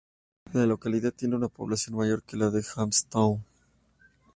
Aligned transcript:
La 0.53 0.65
localidad 0.65 1.13
tiene 1.15 1.35
una 1.35 1.47
población 1.47 1.95
mayor 1.95 2.23
que 2.23 2.35
la 2.35 2.49
de 2.49 2.63
Jamestown. 2.63 3.45